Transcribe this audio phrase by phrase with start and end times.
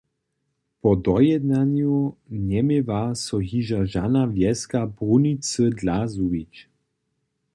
[0.81, 1.97] Po dojednanju
[2.47, 6.53] njeměła so hižo žana wjeska brunicy dla zhubić.